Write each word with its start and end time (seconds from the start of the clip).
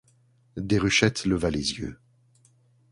Déruchette 0.57 1.25
leva 1.25 1.51
les 1.51 1.73
yeux. 1.77 1.99